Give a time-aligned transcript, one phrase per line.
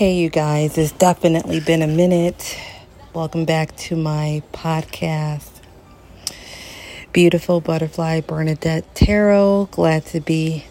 [0.00, 2.58] Hey, you guys, it's definitely been a minute.
[3.12, 5.50] Welcome back to my podcast.
[7.12, 9.68] Beautiful Butterfly Bernadette Tarot.
[9.70, 10.64] Glad to be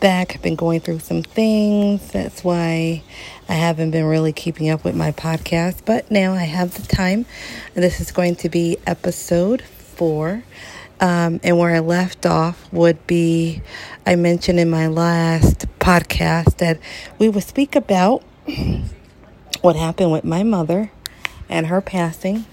[0.00, 0.34] back.
[0.34, 2.10] I've been going through some things.
[2.10, 3.04] That's why
[3.48, 7.26] I haven't been really keeping up with my podcast, but now I have the time.
[7.74, 10.42] This is going to be episode four.
[10.98, 13.62] Um, and where I left off would be
[14.04, 16.80] I mentioned in my last podcast that
[17.20, 18.24] we would speak about
[19.60, 20.90] what happened with my mother
[21.48, 22.44] and her passing.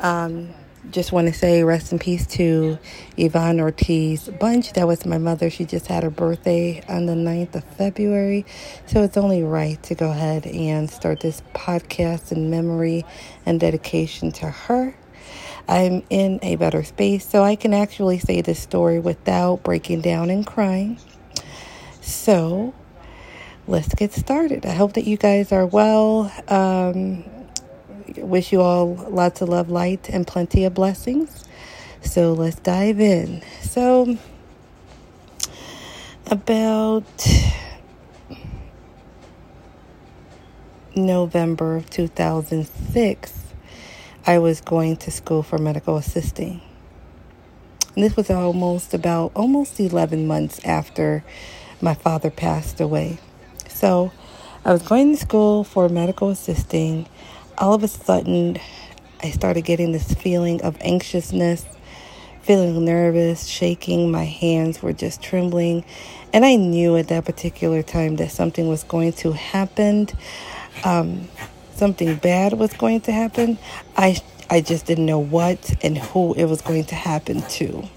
[0.00, 0.54] Um,
[0.90, 2.78] just want to say rest in peace to
[3.16, 4.72] Yvonne Ortiz Bunch.
[4.72, 5.50] That was my mother.
[5.50, 8.46] She just had her birthday on the 9th of February.
[8.86, 13.04] So it's only right to go ahead and start this podcast in memory
[13.44, 14.96] and dedication to her.
[15.68, 20.30] I'm in a better space, so I can actually say this story without breaking down
[20.30, 20.98] and crying.
[22.00, 22.72] So
[23.68, 24.64] let's get started.
[24.64, 26.32] I hope that you guys are well.
[26.48, 27.24] Um,
[28.16, 31.44] wish you all lots of love, light, and plenty of blessings.
[32.00, 33.42] So let's dive in.
[33.60, 34.16] So,
[36.26, 37.04] about
[40.96, 43.34] November of 2006,
[44.26, 46.62] I was going to school for medical assisting.
[47.94, 51.22] And this was almost about almost 11 months after
[51.82, 53.18] my father passed away.
[53.78, 54.10] So
[54.64, 57.06] I was going to school for medical assisting.
[57.56, 58.58] All of a sudden,
[59.22, 61.64] I started getting this feeling of anxiousness,
[62.42, 64.10] feeling nervous, shaking.
[64.10, 65.84] My hands were just trembling.
[66.32, 70.08] And I knew at that particular time that something was going to happen.
[70.82, 71.28] Um,
[71.76, 73.58] something bad was going to happen.
[73.96, 77.88] I, I just didn't know what and who it was going to happen to.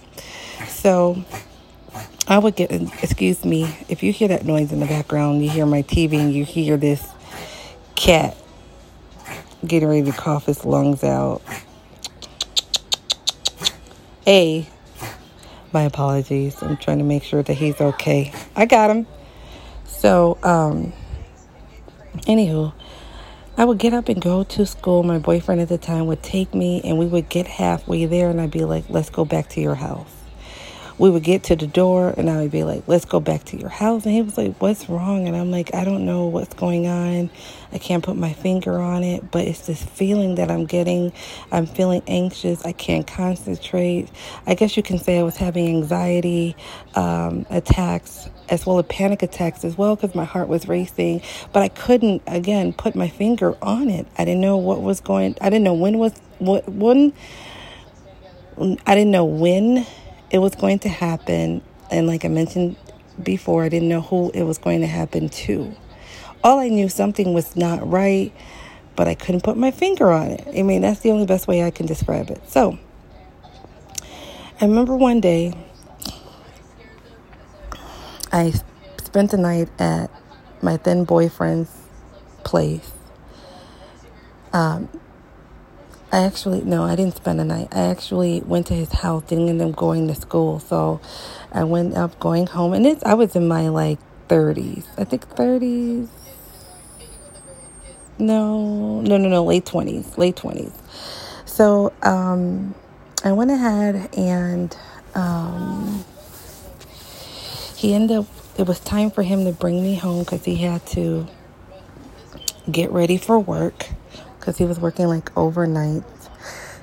[0.68, 1.26] So
[2.28, 5.66] I would get, excuse me, if you hear that noise in the background, you hear
[5.66, 7.06] my TV and you hear this
[7.96, 8.38] cat
[9.66, 11.42] getting ready to cough his lungs out.
[14.28, 14.68] A,
[15.74, 16.62] my apologies.
[16.62, 18.32] I'm trying to make sure that he's okay.
[18.56, 19.08] I got him.
[19.86, 20.94] So, um,
[22.28, 22.72] anywho,
[23.58, 25.02] I would get up and go to school.
[25.02, 28.40] My boyfriend at the time would take me, and we would get halfway there, and
[28.40, 30.21] I'd be like, let's go back to your house
[31.02, 33.58] we would get to the door and I would be like, let's go back to
[33.58, 34.06] your house.
[34.06, 35.28] And he was like, what's wrong?
[35.28, 37.32] And I'm like, I don't know what's going on.
[37.72, 41.12] I can't put my finger on it, but it's this feeling that I'm getting.
[41.52, 42.64] I'm feeling anxious.
[42.66, 44.12] I can't concentrate.
[44.46, 46.56] I guess you can say I was having anxiety
[46.94, 51.64] um, attacks as well as panic attacks as well because my heart was racing, but
[51.64, 54.06] I couldn't, again, put my finger on it.
[54.20, 57.14] I didn't know what was going, I didn't know when was, what, when,
[58.86, 59.88] I didn't know when
[60.32, 61.62] it was going to happen.
[61.92, 62.78] And like I mentioned
[63.22, 65.76] before, I didn't know who it was going to happen to.
[66.44, 68.34] All I knew something was not right,
[68.96, 70.48] but I couldn't put my finger on it.
[70.58, 72.42] I mean, that's the only best way I can describe it.
[72.50, 72.80] So,
[74.60, 75.54] I remember one day
[78.32, 78.54] I
[79.04, 80.10] spent the night at
[80.62, 81.72] my then boyfriend's
[82.44, 82.92] place.
[84.54, 84.90] Um,
[86.12, 87.70] I actually, no, I didn't spend the night.
[87.72, 90.60] I actually went to his house, didn't end up going to school.
[90.60, 91.00] So
[91.54, 92.74] I went up going home.
[92.74, 94.86] And it's, I was in my like 30s.
[94.98, 96.10] I think 30s.
[98.20, 100.74] No, no, no, no, late 20s, late 20s.
[101.46, 102.76] So um,
[103.24, 104.76] I went ahead and
[105.16, 106.04] um,
[107.78, 108.26] he ended up,
[108.58, 111.26] it was time for him to bring me home because he had to
[112.70, 113.88] get ready for work
[114.42, 116.04] because he was working like overnight.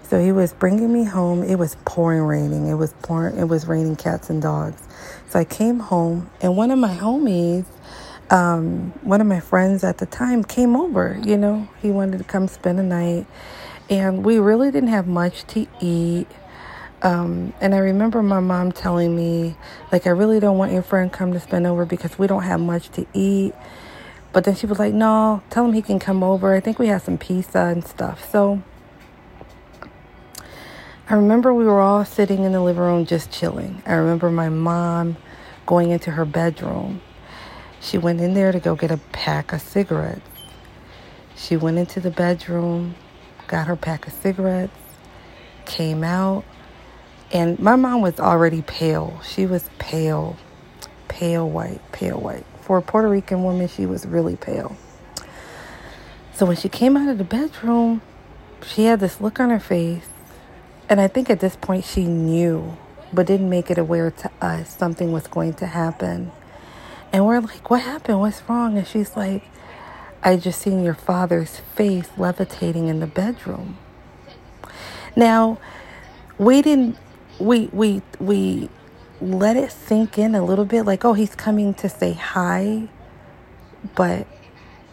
[0.04, 1.42] So he was bringing me home.
[1.42, 2.68] It was pouring raining.
[2.68, 3.36] It was pouring.
[3.36, 4.82] It was raining cats and dogs.
[5.28, 7.66] So I came home, and one of my homies,
[8.30, 11.20] um, one of my friends at the time, came over.
[11.22, 13.26] You know, he wanted to come spend the night,
[13.90, 16.26] and we really didn't have much to eat.
[17.02, 19.56] Um, and I remember my mom telling me,
[19.92, 22.60] like, I really don't want your friend come to spend over because we don't have
[22.60, 23.54] much to eat.
[24.38, 26.54] But then she was like, no, tell him he can come over.
[26.54, 28.30] I think we have some pizza and stuff.
[28.30, 28.62] So
[31.10, 33.82] I remember we were all sitting in the living room just chilling.
[33.84, 35.16] I remember my mom
[35.66, 37.00] going into her bedroom.
[37.80, 40.20] She went in there to go get a pack of cigarettes.
[41.34, 42.94] She went into the bedroom,
[43.48, 44.78] got her pack of cigarettes,
[45.64, 46.44] came out,
[47.32, 49.20] and my mom was already pale.
[49.24, 50.36] She was pale,
[51.08, 54.76] pale white, pale white for a Puerto Rican woman, she was really pale.
[56.34, 58.02] So when she came out of the bedroom,
[58.62, 60.06] she had this look on her face.
[60.86, 62.76] And I think at this point she knew,
[63.10, 66.30] but didn't make it aware to us something was going to happen.
[67.10, 68.20] And we're like, What happened?
[68.20, 68.76] What's wrong?
[68.76, 69.44] And she's like,
[70.22, 73.78] I just seen your father's face levitating in the bedroom.
[75.16, 75.56] Now,
[76.36, 76.98] we didn't
[77.38, 78.68] we we we
[79.20, 82.88] let it sink in a little bit like oh he's coming to say hi
[83.94, 84.26] but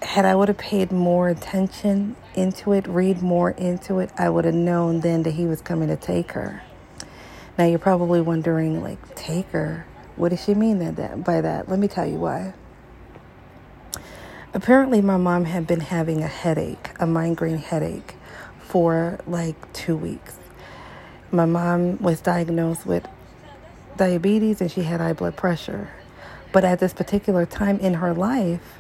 [0.02, 4.46] had I would have paid more attention into it, read more into it, I would
[4.46, 6.62] have known then that he was coming to take her.
[7.58, 9.86] Now you're probably wondering like take her.
[10.16, 11.70] What does she mean that by that?
[11.70, 12.54] Let me tell you why.
[14.54, 18.16] Apparently my mom had been having a headache, a migraine headache
[18.60, 20.38] for like 2 weeks.
[21.32, 23.08] My mom was diagnosed with
[23.98, 25.90] diabetes and she had high blood pressure.
[26.52, 28.80] But at this particular time in her life,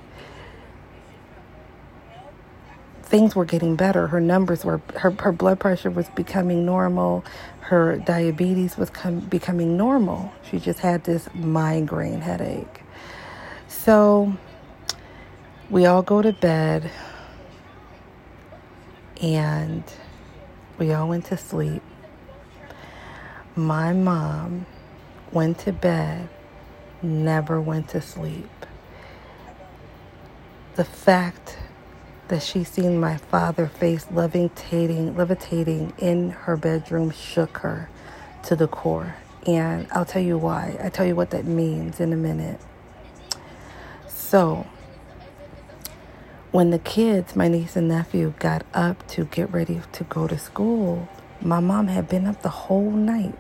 [3.03, 4.07] things were getting better.
[4.07, 7.23] Her numbers were, her, her blood pressure was becoming normal.
[7.61, 10.33] Her diabetes was com- becoming normal.
[10.49, 12.81] She just had this migraine headache.
[13.67, 14.35] So
[15.69, 16.91] we all go to bed
[19.21, 19.83] and
[20.77, 21.81] we all went to sleep.
[23.55, 24.65] My mom
[25.31, 26.29] went to bed,
[27.01, 28.49] never went to sleep.
[30.75, 31.57] The fact
[32.27, 37.89] that she seen my father face levitating levitating in her bedroom shook her
[38.43, 40.77] to the core and I'll tell you why.
[40.81, 42.59] I tell you what that means in a minute.
[44.07, 44.65] So,
[46.51, 50.37] when the kids, my niece and nephew, got up to get ready to go to
[50.37, 51.07] school,
[51.41, 53.37] my mom had been up the whole night.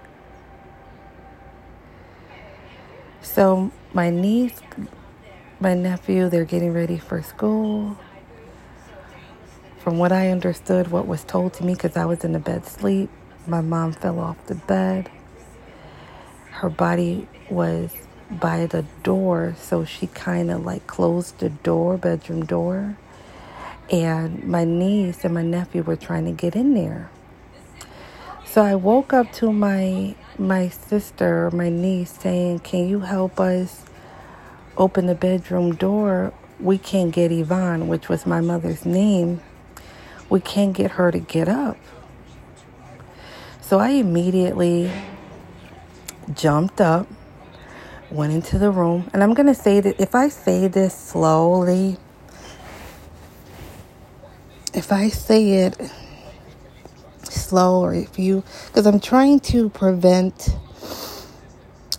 [3.35, 4.61] So, my niece,
[5.59, 7.97] my nephew, they're getting ready for school
[9.79, 12.65] from what I understood, what was told to me, because I was in a bed
[12.65, 13.09] sleep,
[13.45, 15.11] my mom fell off the bed.
[16.51, 17.91] Her body was
[18.31, 22.95] by the door, so she kind of like closed the door, bedroom door.
[23.91, 27.11] And my niece and my nephew were trying to get in there.
[28.45, 33.83] So I woke up to my my sister, my niece, saying, "Can you help us
[34.77, 36.33] open the bedroom door?
[36.59, 39.41] We can't get Yvonne, which was my mother's name."
[40.29, 41.77] we can't get her to get up.
[43.61, 44.91] So I immediately
[46.33, 47.07] jumped up,
[48.09, 51.97] went into the room, and I'm going to say that if I say this slowly,
[54.73, 55.91] if I say it
[57.35, 60.57] slow, or if you, because I'm trying to prevent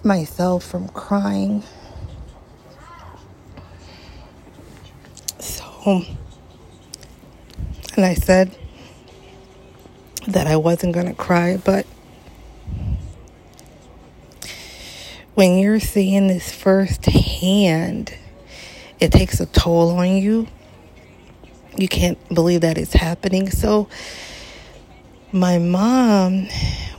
[0.02, 1.62] myself from crying.
[5.38, 6.04] So,
[7.96, 8.56] and I said
[10.28, 11.86] that I wasn't going to cry, but
[15.34, 18.14] when you're seeing this firsthand,
[18.98, 20.46] it takes a toll on you.
[21.76, 23.50] You can't believe that it's happening.
[23.50, 23.88] So,
[25.36, 26.48] my mom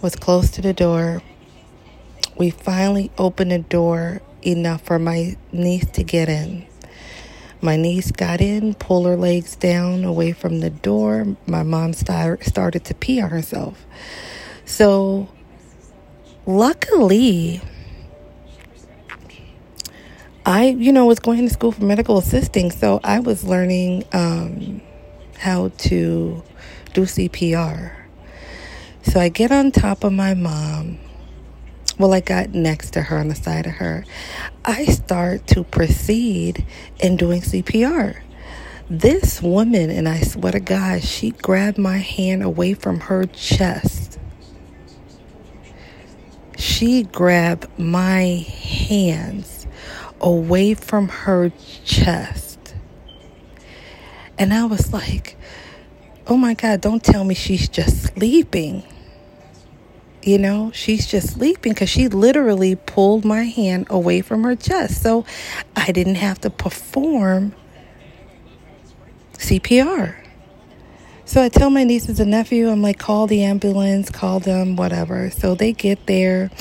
[0.03, 1.23] was close to the door.
[2.37, 6.67] We finally opened the door enough for my niece to get in.
[7.61, 11.35] My niece got in, pulled her legs down away from the door.
[11.47, 13.83] My mom start, started to pee on herself.
[14.65, 15.27] So,
[16.45, 17.59] luckily,
[20.45, 24.81] I, you know, was going to school for medical assisting, so I was learning um,
[25.39, 26.43] how to
[26.93, 28.06] do CPR.
[29.11, 30.99] So I get on top of my mom
[31.99, 34.05] well, I got next to her on the side of her.
[34.63, 36.63] I start to proceed
[36.99, 38.21] in doing CPR.
[38.87, 44.19] This woman, and I swear to God, she grabbed my hand away from her chest.
[46.55, 49.65] She grabbed my hands
[50.21, 51.51] away from her
[51.83, 52.75] chest.
[54.37, 55.35] And I was like,
[56.27, 58.83] oh my God, don't tell me she's just sleeping.
[60.27, 65.01] You know, she's just sleeping because she literally pulled my hand away from her chest.
[65.01, 65.23] So
[65.73, 67.55] I didn't have to perform
[69.35, 70.17] CPR.
[71.23, 75.29] So I tell my nieces and nephew, I'm like, call the ambulance, call them, whatever.
[75.29, 76.51] So they get there.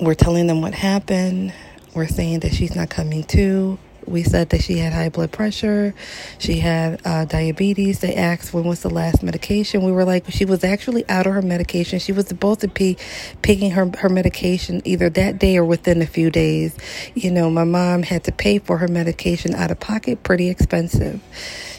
[0.00, 1.52] We're telling them what happened.
[1.94, 3.76] We're saying that she's not coming to
[4.06, 5.94] we said that she had high blood pressure,
[6.38, 8.00] she had uh, diabetes.
[8.00, 9.82] They asked when was the last medication.
[9.82, 11.98] We were like, she was actually out of her medication.
[11.98, 12.96] She was supposed to be
[13.42, 16.76] picking her her medication either that day or within a few days.
[17.14, 21.20] You know, my mom had to pay for her medication out of pocket, pretty expensive.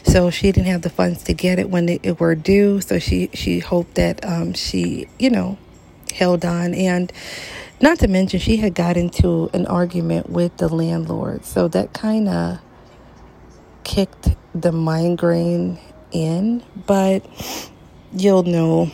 [0.04, 2.80] So she didn't have the funds to get it when it, were due.
[2.80, 5.58] So she she hoped that um, she, you know,
[6.14, 7.12] held on and
[7.80, 11.44] not to mention, she had got into an argument with the landlord.
[11.44, 12.58] So that kind of
[13.84, 15.78] kicked the migraine
[16.10, 17.24] in, but
[18.12, 18.90] you'll know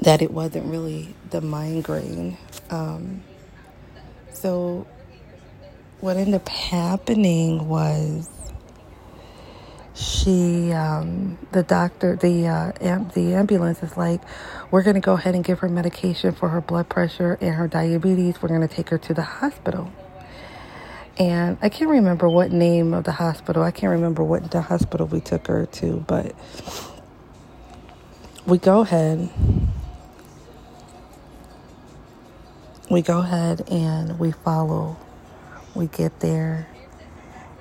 [0.00, 2.36] that it wasn't really the migraine.
[2.70, 3.22] Um,
[4.32, 4.86] so,
[6.00, 8.28] what ended up happening was
[9.98, 14.20] she, um, the doctor, the uh, am- the ambulance is like,
[14.70, 17.66] we're going to go ahead and give her medication for her blood pressure and her
[17.66, 18.40] diabetes.
[18.40, 19.90] We're going to take her to the hospital.
[21.18, 23.64] And I can't remember what name of the hospital.
[23.64, 26.32] I can't remember what the hospital we took her to, but
[28.46, 29.28] we go ahead.
[32.88, 34.96] We go ahead and we follow.
[35.74, 36.68] We get there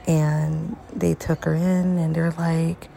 [0.07, 2.89] and they took her in and they're like,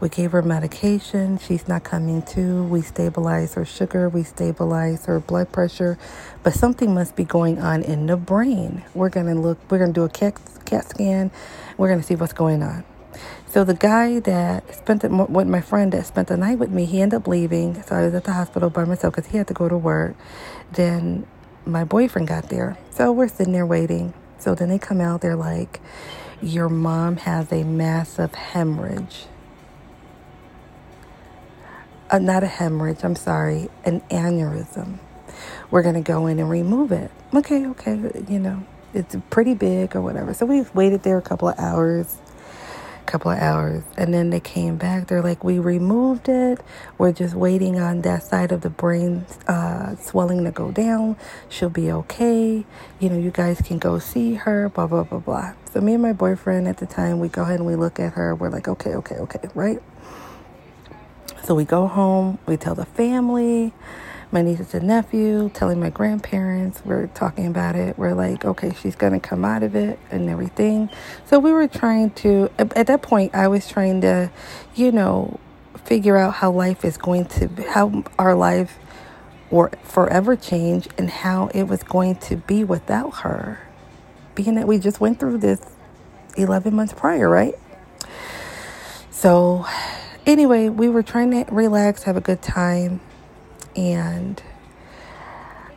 [0.00, 1.38] we gave her medication.
[1.38, 2.62] She's not coming to.
[2.64, 4.08] We stabilize her sugar.
[4.08, 5.98] We stabilize her blood pressure.
[6.44, 8.84] But something must be going on in the brain.
[8.94, 11.32] We're going to look, we're going to do a CAT, CAT scan.
[11.76, 12.84] We're going to see what's going on.
[13.46, 16.84] So the guy that spent it with my friend that spent the night with me,
[16.84, 17.82] he ended up leaving.
[17.82, 20.14] So I was at the hospital by myself because he had to go to work.
[20.70, 21.26] Then
[21.64, 22.78] my boyfriend got there.
[22.90, 24.14] So we're sitting there waiting.
[24.38, 25.80] So then they come out, they're like,
[26.42, 29.26] Your mom has a massive hemorrhage
[32.10, 34.98] uh, not a hemorrhage, I'm sorry, an aneurysm.
[35.70, 37.10] We're going to go in and remove it.
[37.34, 37.96] Okay, okay,
[38.28, 38.64] you know,
[38.94, 40.34] it's pretty big or whatever.
[40.34, 42.18] So we've waited there a couple of hours,
[43.08, 45.08] couple of hours, and then they came back.
[45.08, 46.60] They're like, we removed it.
[46.98, 51.16] We're just waiting on that side of the brain uh, swelling to go down.
[51.48, 52.64] She'll be okay.
[53.00, 55.54] You know, you guys can go see her, blah, blah, blah, blah.
[55.72, 58.12] So me and my boyfriend at the time, we go ahead and we look at
[58.12, 58.34] her.
[58.34, 59.82] We're like, okay, okay, okay, right?
[61.42, 63.72] So we go home, we tell the family,
[64.30, 67.98] my nieces and nephew, telling my grandparents, we're talking about it.
[67.98, 70.90] We're like, okay, she's going to come out of it and everything.
[71.26, 74.30] So we were trying to, at that point, I was trying to,
[74.74, 75.40] you know,
[75.84, 78.78] figure out how life is going to, how our life
[79.50, 83.66] or forever change and how it was going to be without her.
[84.34, 85.60] Being that we just went through this
[86.36, 87.54] 11 months prior, right?
[89.10, 89.66] So
[90.26, 93.00] anyway, we were trying to relax, have a good time.
[93.78, 94.42] And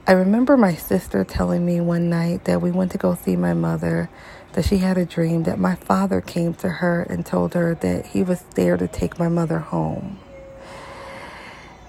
[0.08, 3.53] I remember my sister telling me one night that we went to go see my
[3.53, 4.10] mother,
[4.53, 8.08] that she had a dream that my father came to her and told her that
[8.08, 10.17] he was there to take my mother home.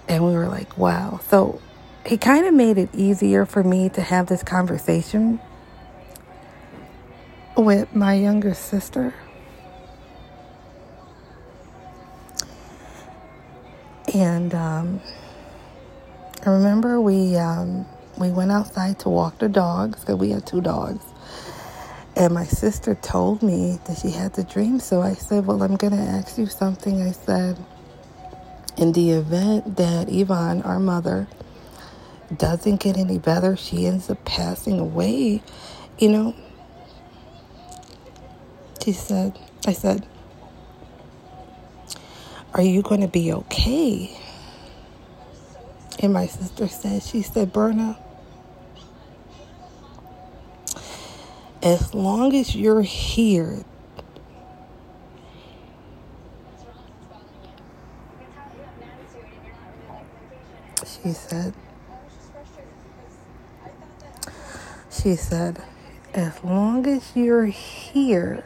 [0.07, 1.19] And we were like, wow.
[1.28, 1.62] So
[2.04, 5.40] he kind of made it easier for me to have this conversation
[7.57, 9.14] with my younger sister.
[14.12, 15.00] And um,
[16.44, 17.87] I remember we um,
[18.18, 21.04] we went outside to walk the dogs because we had two dogs.
[22.14, 24.80] And my sister told me that she had the dream.
[24.80, 27.00] So I said, Well, I'm going to ask you something.
[27.00, 27.56] I said,
[28.76, 31.26] In the event that Yvonne, our mother,
[32.37, 35.42] doesn't get any better, she ends up passing away,
[35.99, 36.34] you know?
[38.82, 40.06] She said, I said,
[42.54, 44.14] are you going to be okay?
[46.02, 47.97] And my sister said, She said, Berna,
[51.62, 53.64] as long as you're here,
[60.85, 61.54] she said,
[64.90, 65.62] she said,
[66.14, 68.44] as long as you're here,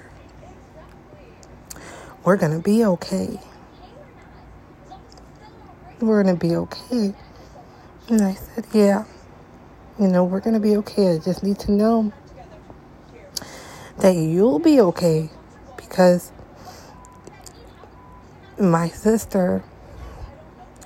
[2.23, 3.39] we're going to be okay
[6.01, 7.15] we're going to be okay.
[8.09, 9.05] And I said, yeah,
[9.99, 11.17] you know, we're going to be okay.
[11.17, 12.13] I just need to know
[13.99, 15.29] that you'll be okay
[15.77, 16.31] because
[18.59, 19.65] my sister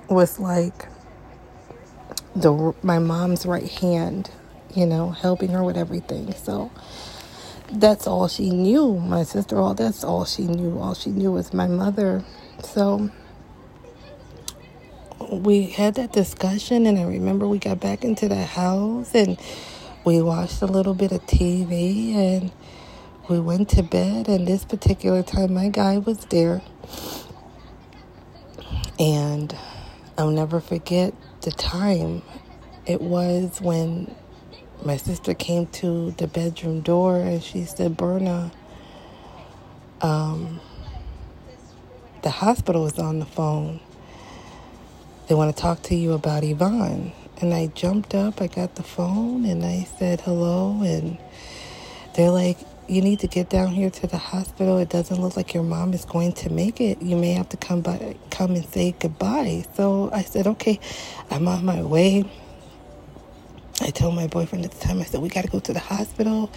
[0.09, 0.89] was like
[2.35, 4.31] the my mom's right hand,
[4.75, 6.33] you know, helping her with everything.
[6.35, 6.71] So
[7.71, 8.99] that's all she knew.
[8.99, 10.79] My sister, all that's all she knew.
[10.79, 12.25] All she knew was my mother.
[12.65, 13.11] So
[15.31, 19.39] we had that discussion, and I remember we got back into the house and
[20.05, 22.53] we watched a little bit of TV and
[23.29, 24.29] we went to bed.
[24.29, 26.63] And this particular time, my guy was there.
[28.99, 29.57] And
[30.19, 32.23] I'll never forget the time
[32.87, 34.15] it was when
[34.85, 38.51] my sister came to the bedroom door and she said, Berna,
[40.01, 40.61] um,
[42.23, 43.81] the hospital is on the phone.
[45.31, 47.13] They want to talk to you about Yvonne.
[47.41, 50.83] And I jumped up, I got the phone, and I said hello.
[50.83, 51.19] And
[52.17, 52.59] they're like,
[52.89, 54.79] you need to get down here to the hospital.
[54.79, 57.01] It doesn't look like your mom is going to make it.
[57.01, 59.67] You may have to come by, come and say goodbye.
[59.77, 60.81] So I said, okay,
[61.31, 62.25] I'm on my way.
[63.81, 65.79] I told my boyfriend at the time, I said, we got to go to the
[65.79, 66.51] hospital.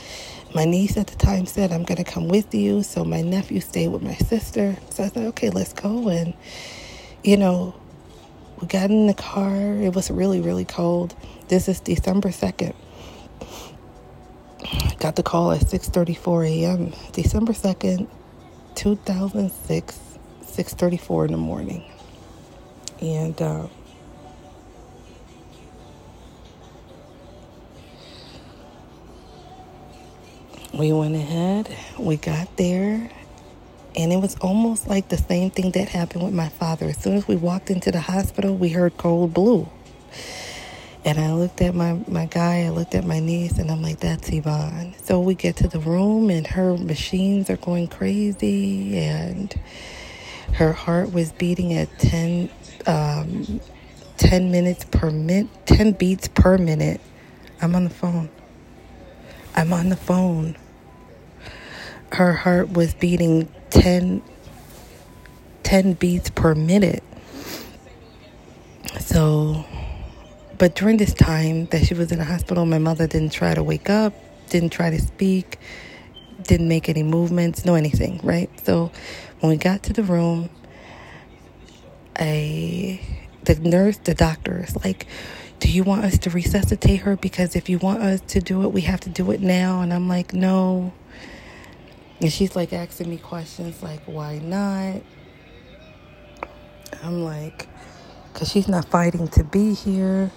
[0.56, 2.82] My niece at the time said, I'm going to come with you.
[2.82, 4.76] So my nephew stayed with my sister.
[4.90, 6.10] So I said, okay, let's go.
[6.10, 6.34] And,
[7.24, 7.76] you know,
[8.64, 9.54] we got in the car.
[9.54, 11.14] It was really, really cold.
[11.50, 12.74] This is December 2nd.
[15.00, 16.94] Got the call at 6:34 a.m.
[17.12, 18.08] December 2nd,
[18.76, 20.00] 2006,
[20.46, 21.84] 6:34 in the morning.
[23.02, 23.68] And uh,
[30.74, 33.12] we went ahead, we got there,
[33.96, 36.88] and it was almost like the same thing that happened with my father.
[36.88, 39.70] As soon as we walked into the hospital, we heard code blue.
[41.06, 44.00] And I looked at my, my guy, I looked at my niece, and I'm like,
[44.00, 44.96] that's Yvonne.
[45.04, 49.54] So we get to the room, and her machines are going crazy, and
[50.54, 52.50] her heart was beating at 10,
[52.88, 53.60] um,
[54.18, 57.02] 10 minutes per minute, 10 beats per minute.
[57.62, 58.30] I'm on the phone.
[59.56, 60.56] I'm on the phone.
[62.14, 64.22] Her heart was beating 10,
[65.64, 67.04] 10 beats per minute.
[69.00, 69.66] So
[70.58, 73.64] but during this time that she was in the hospital, my mother didn't try to
[73.64, 74.14] wake up,
[74.50, 75.60] didn't try to speak,
[76.44, 78.50] didn't make any movements, no anything, right?
[78.64, 78.92] So
[79.40, 80.50] when we got to the room,
[82.18, 83.02] I
[83.44, 85.08] the nurse, the doctor is like,
[85.60, 87.18] Do you want us to resuscitate her?
[87.18, 89.82] Because if you want us to do it, we have to do it now.
[89.82, 90.94] And I'm like, No.
[92.22, 95.04] And she's like asking me questions like, Why not?
[97.04, 97.68] I'm like,
[98.34, 100.32] Because she's not fighting to be here.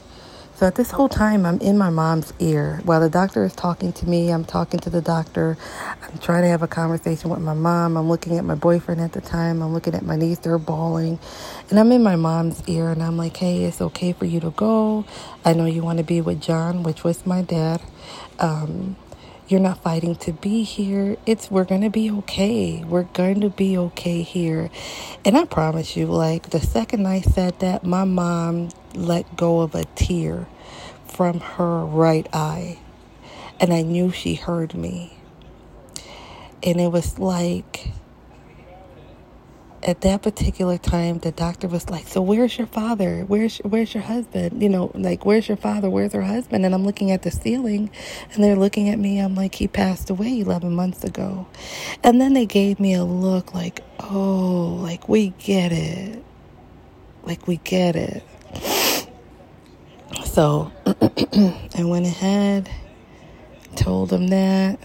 [0.57, 2.81] So at this whole time, I'm in my mom's ear.
[2.85, 5.59] While the doctor is talking to me, I'm talking to the doctor.
[6.03, 7.97] I'm trying to have a conversation with my mom.
[7.97, 9.63] I'm looking at my boyfriend at the time.
[9.63, 10.39] I'm looking at my niece.
[10.39, 11.19] They're bawling.
[11.71, 14.51] And I'm in my mom's ear and I'm like, hey, it's okay for you to
[14.51, 15.05] go.
[15.45, 17.83] I know you want to be with John, which was my dad.
[18.39, 18.97] Um,
[19.49, 21.17] you're not fighting to be here.
[21.25, 22.83] It's we're going to be okay.
[22.85, 24.71] We're going to be okay here.
[25.25, 29.75] And I promise you like the second I said that, my mom let go of
[29.75, 30.47] a tear
[31.07, 32.79] from her right eye.
[33.61, 35.17] And I knew she heard me.
[36.63, 37.93] And it was like
[39.87, 43.25] at that particular time, the doctor was like, "So where's your father?
[43.27, 44.61] Where's where's your husband?
[44.61, 45.89] You know, like where's your father?
[45.89, 47.91] Where's her husband?" And I'm looking at the ceiling,
[48.33, 49.21] and they're looking at me.
[49.21, 51.47] I'm like, "He passed away 11 months ago,"
[52.03, 56.25] and then they gave me a look like, "Oh, like we get it,
[57.23, 58.25] like we get it."
[60.25, 62.69] So I went ahead,
[63.77, 64.81] told them that.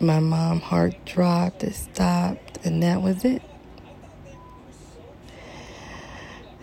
[0.00, 3.42] My mom heart dropped, it stopped, and that was it.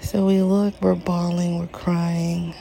[0.08, 2.56] So we look, we're bawling, we're crying.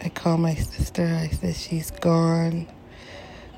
[0.00, 2.66] I call my sister, I said she's gone.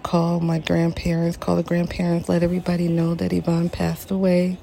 [0.03, 4.59] Call my grandparents, call the grandparents, let everybody know that Yvonne passed away.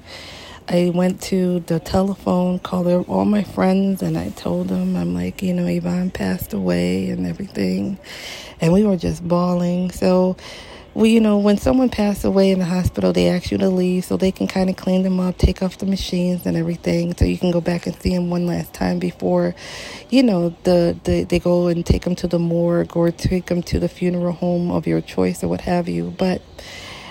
[0.68, 5.42] I went to the telephone, called all my friends, and I told them, I'm like,
[5.42, 7.98] you know, Yvonne passed away and everything.
[8.60, 9.90] And we were just bawling.
[9.90, 10.36] So
[10.96, 14.06] we, you know, when someone passed away in the hospital, they ask you to leave
[14.06, 17.26] so they can kind of clean them up, take off the machines and everything, so
[17.26, 19.54] you can go back and see them one last time before,
[20.08, 23.62] you know, the, the they go and take them to the morgue or take them
[23.64, 26.14] to the funeral home of your choice or what have you.
[26.16, 26.40] But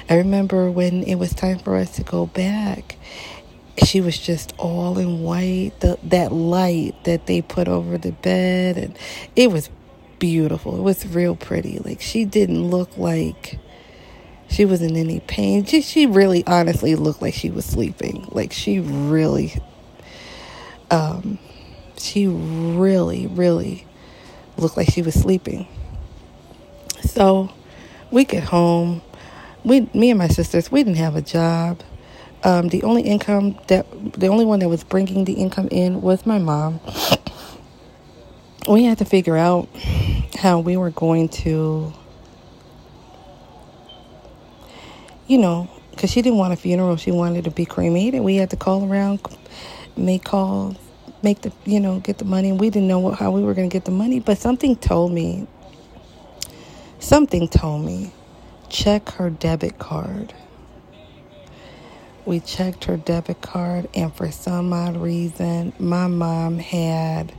[0.10, 2.98] I remember when it was time for us to go back,
[3.86, 8.78] she was just all in white, the, that light that they put over the bed,
[8.80, 8.98] and
[9.36, 9.70] it was
[10.18, 10.76] beautiful.
[10.76, 11.78] It was real pretty.
[11.78, 13.60] Like she didn't look like
[14.50, 15.66] she was in any pain.
[15.66, 18.28] She, she really honestly looked like she was sleeping.
[18.32, 19.54] Like she really,
[20.92, 21.40] um,
[21.98, 23.86] she really, really
[24.58, 25.68] looked like she was sleeping.
[27.02, 27.52] So
[28.12, 29.02] we get home.
[29.64, 31.82] We, me and my sisters, we didn't have a job.
[32.44, 36.26] Um, the only income that, the only one that was bringing the income in was
[36.26, 36.80] my mom.
[38.68, 39.70] We had to figure out
[40.40, 41.94] how we were going to
[45.28, 46.98] you know, because she didn't want a funeral.
[46.98, 48.22] She wanted to be cremated.
[48.22, 49.22] We had to call around,
[49.96, 50.76] make calls,
[51.24, 52.50] make the, you know, get the money.
[52.50, 54.20] And we didn't know what, how we were going to get the money.
[54.20, 55.48] But something told me,
[57.00, 58.12] something told me,
[58.70, 60.34] check her debit card.
[62.26, 67.32] We checked her debit card, and for some odd reason, my mom had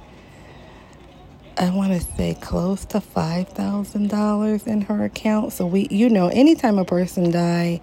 [1.58, 5.52] I want to say close to five thousand dollars in her account.
[5.54, 7.80] So we, you know, anytime a person die,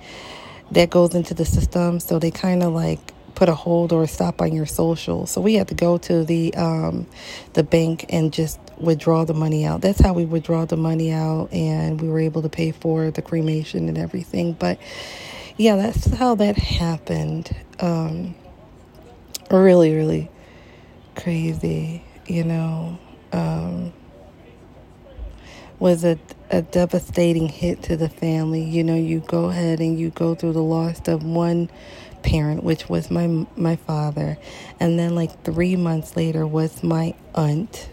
[0.71, 1.99] that goes into the system.
[1.99, 2.99] So they kind of like
[3.33, 5.25] put a hold or a stop on your social.
[5.25, 7.07] So we had to go to the um,
[7.53, 9.81] the bank and just withdraw the money out.
[9.81, 13.23] That's how we withdraw the money out, and we were able to pay for the
[13.23, 14.53] cremation and everything.
[14.53, 14.77] But
[15.57, 17.55] yeah, that's how that happened.
[17.79, 18.35] Um,
[19.49, 20.29] really, really
[21.15, 22.99] crazy, you know
[23.33, 23.93] um,
[25.79, 26.17] was a,
[26.49, 28.63] a devastating hit to the family.
[28.63, 31.69] You know, you go ahead and you go through the loss of one
[32.21, 34.37] parent, which was my my father,
[34.79, 37.89] and then like three months later was my aunt,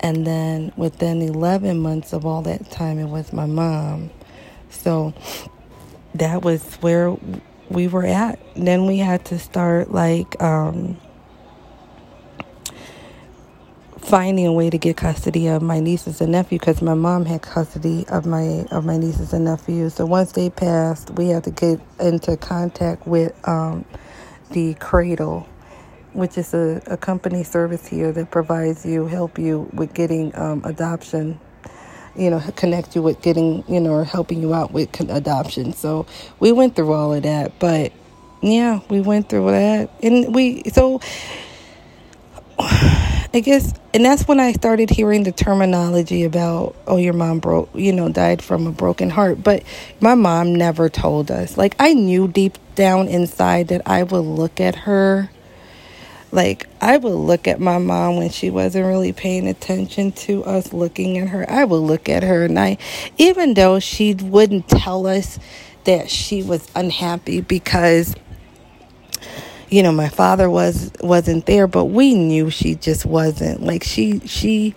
[0.00, 4.10] and then within eleven months of all that time, it was my mom.
[4.70, 5.12] So
[6.14, 7.14] that was where
[7.68, 8.38] we were at.
[8.56, 10.96] Then we had to start like um,
[14.04, 17.42] finding a way to get custody of my nieces and nephew because my mom had
[17.42, 19.94] custody of my of my nieces and nephews.
[19.94, 23.84] So once they passed, we had to get into contact with um,
[24.50, 25.48] the Cradle,
[26.12, 30.62] which is a, a company service here that provides you help you with getting um,
[30.64, 31.40] adoption.
[32.16, 35.72] You know, connect you with getting you know or helping you out with adoption.
[35.72, 36.06] So
[36.40, 37.92] we went through all of that, but
[38.42, 41.00] yeah, we went through that, and we so.
[43.34, 47.68] I guess, and that's when I started hearing the terminology about, oh, your mom broke,
[47.74, 49.42] you know, died from a broken heart.
[49.42, 49.64] But
[49.98, 51.58] my mom never told us.
[51.58, 55.30] Like, I knew deep down inside that I would look at her.
[56.30, 60.72] Like, I would look at my mom when she wasn't really paying attention to us
[60.72, 61.44] looking at her.
[61.50, 62.78] I would look at her, and I,
[63.18, 65.40] even though she wouldn't tell us
[65.84, 68.14] that she was unhappy because
[69.74, 73.60] you know my father was wasn't there but we knew she just wasn't.
[73.60, 74.76] Like she she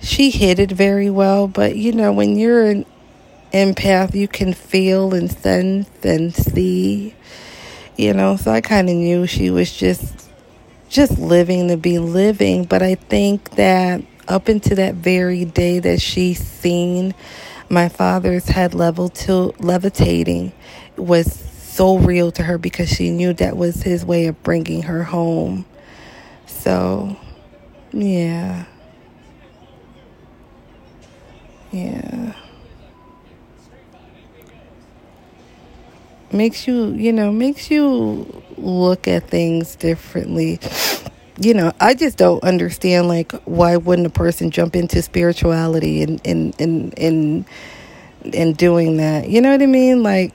[0.00, 2.86] she hid it very well but you know when you're an
[3.52, 7.14] empath you can feel and sense and see
[7.96, 10.28] you know so i kind of knew she was just
[10.88, 16.00] just living to be living but i think that up into that very day that
[16.00, 17.14] she seen
[17.68, 20.52] my father's head level to levitating
[20.96, 25.02] was so real to her because she knew that was his way of bringing her
[25.02, 25.64] home.
[26.46, 27.16] So,
[27.92, 28.66] yeah.
[31.70, 32.34] Yeah.
[36.30, 40.60] Makes you, you know, makes you look at things differently.
[41.40, 46.20] You know, I just don't understand like why wouldn't a person jump into spirituality and
[46.26, 47.44] and and and
[48.34, 49.30] and doing that.
[49.30, 50.02] You know what I mean?
[50.02, 50.34] Like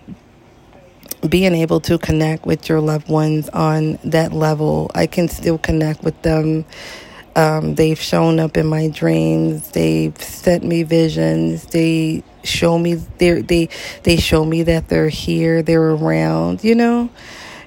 [1.27, 4.91] being able to connect with your loved ones on that level.
[4.93, 6.65] I can still connect with them.
[7.36, 9.71] Um, they've shown up in my dreams.
[9.71, 11.65] They've sent me visions.
[11.65, 13.69] They show me they they
[14.03, 15.62] they show me that they're here.
[15.62, 16.63] They're around.
[16.63, 17.10] You know,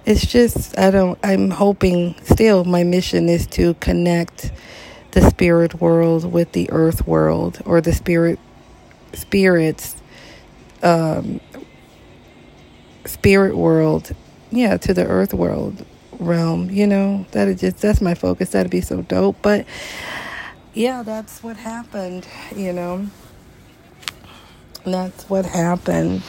[0.04, 1.18] it's just I don't.
[1.22, 2.64] I'm hoping still.
[2.64, 4.50] My mission is to connect
[5.12, 8.38] the spirit world with the earth world or the spirit
[9.12, 9.96] spirits
[10.82, 11.40] um,
[13.04, 14.12] spirit world,
[14.50, 15.84] yeah, to the earth world
[16.18, 18.50] realm, you know, that just that's my focus.
[18.50, 19.36] That'd be so dope.
[19.42, 19.66] But
[20.74, 23.06] yeah, that's what happened, you know.
[24.84, 26.22] That's what happened.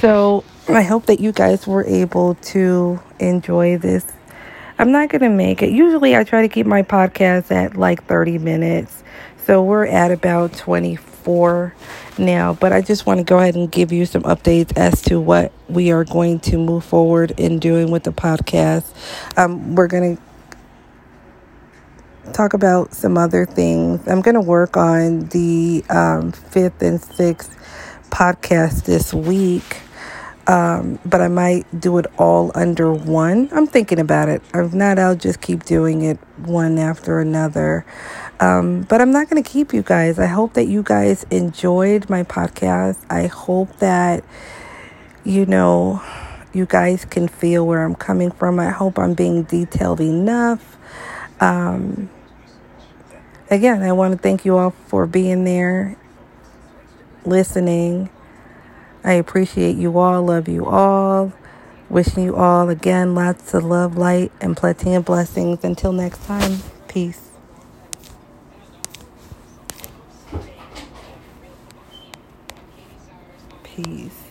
[0.00, 4.06] So I hope that you guys were able to enjoy this.
[4.78, 5.70] I'm not going to make it.
[5.70, 9.02] Usually I try to keep my podcast at like 30 minutes.
[9.44, 11.07] So we're at about 24
[12.18, 15.20] now, but I just want to go ahead and give you some updates as to
[15.20, 18.84] what we are going to move forward in doing with the podcast.
[19.36, 20.22] Um, we're going to
[22.32, 24.06] talk about some other things.
[24.06, 27.54] I'm going to work on the um, fifth and sixth
[28.10, 29.82] podcast this week.
[30.48, 33.50] Um, but I might do it all under one.
[33.52, 34.40] I'm thinking about it.
[34.54, 37.84] If not, I'll just keep doing it one after another.
[38.40, 40.18] Um, but I'm not going to keep you guys.
[40.18, 42.96] I hope that you guys enjoyed my podcast.
[43.10, 44.24] I hope that,
[45.22, 46.02] you know,
[46.54, 48.58] you guys can feel where I'm coming from.
[48.58, 50.78] I hope I'm being detailed enough.
[51.40, 52.08] Um,
[53.50, 55.98] again, I want to thank you all for being there,
[57.26, 58.08] listening.
[59.08, 61.32] I appreciate you all, love you all.
[61.88, 65.64] Wishing you all again lots of love, light, and plenty of blessings.
[65.64, 67.30] Until next time, peace.
[73.64, 74.27] Peace.